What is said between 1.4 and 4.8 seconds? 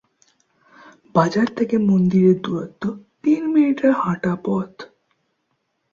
থেকে মন্দিরের দূরত্ব তিন মিনিটের হাঁটা পথ।